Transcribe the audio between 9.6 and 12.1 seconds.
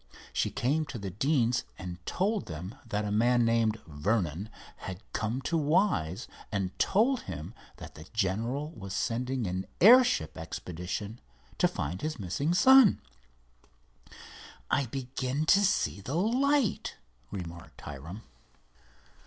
airship expedition to find